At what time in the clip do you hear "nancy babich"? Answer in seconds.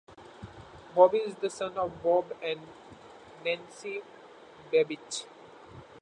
3.45-5.27